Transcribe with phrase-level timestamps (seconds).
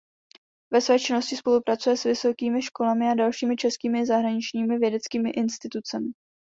[0.73, 6.07] Ve své činnosti spolupracuje s vysokými školami a dalšími českými i zahraničními vědeckými institucemi.